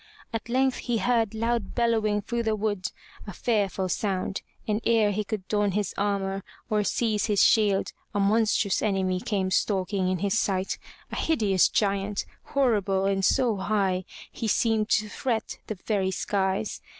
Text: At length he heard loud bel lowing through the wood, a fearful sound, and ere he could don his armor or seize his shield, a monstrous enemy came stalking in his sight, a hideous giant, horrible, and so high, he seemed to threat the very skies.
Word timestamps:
At 0.33 0.49
length 0.49 0.77
he 0.77 0.97
heard 0.97 1.35
loud 1.35 1.75
bel 1.75 1.89
lowing 1.91 2.23
through 2.23 2.41
the 2.41 2.55
wood, 2.55 2.87
a 3.27 3.33
fearful 3.33 3.87
sound, 3.87 4.41
and 4.67 4.81
ere 4.83 5.11
he 5.11 5.23
could 5.23 5.47
don 5.47 5.73
his 5.73 5.93
armor 5.95 6.43
or 6.71 6.83
seize 6.83 7.27
his 7.27 7.43
shield, 7.43 7.91
a 8.11 8.19
monstrous 8.19 8.81
enemy 8.81 9.19
came 9.19 9.51
stalking 9.51 10.07
in 10.09 10.17
his 10.17 10.39
sight, 10.39 10.79
a 11.11 11.15
hideous 11.15 11.69
giant, 11.69 12.25
horrible, 12.45 13.05
and 13.05 13.23
so 13.23 13.57
high, 13.57 14.03
he 14.31 14.47
seemed 14.47 14.89
to 14.89 15.07
threat 15.07 15.59
the 15.67 15.75
very 15.85 16.09
skies. 16.09 16.81